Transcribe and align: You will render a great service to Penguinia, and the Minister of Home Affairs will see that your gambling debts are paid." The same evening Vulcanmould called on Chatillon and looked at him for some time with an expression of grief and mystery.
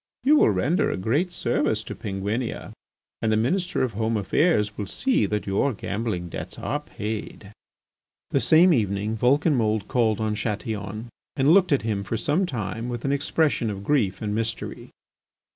You 0.23 0.35
will 0.37 0.49
render 0.49 0.89
a 0.89 0.97
great 0.97 1.31
service 1.31 1.83
to 1.83 1.93
Penguinia, 1.93 2.71
and 3.21 3.31
the 3.31 3.37
Minister 3.37 3.83
of 3.83 3.93
Home 3.93 4.17
Affairs 4.17 4.75
will 4.75 4.87
see 4.87 5.27
that 5.27 5.45
your 5.45 5.73
gambling 5.73 6.27
debts 6.27 6.57
are 6.57 6.79
paid." 6.79 7.51
The 8.31 8.39
same 8.39 8.73
evening 8.73 9.15
Vulcanmould 9.15 9.87
called 9.87 10.19
on 10.19 10.33
Chatillon 10.33 11.09
and 11.35 11.51
looked 11.53 11.71
at 11.71 11.83
him 11.83 12.03
for 12.03 12.17
some 12.17 12.47
time 12.47 12.89
with 12.89 13.05
an 13.05 13.11
expression 13.11 13.69
of 13.69 13.83
grief 13.83 14.23
and 14.23 14.33
mystery. 14.33 14.89